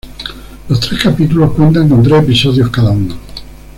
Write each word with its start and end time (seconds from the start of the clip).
Los 0.67 0.79
tres 0.79 0.99
capítulos 1.03 1.53
cuentan 1.53 1.87
con 1.87 2.01
tres 2.01 2.23
episodios 2.23 2.71
cada 2.71 2.89
uno. 2.89 3.15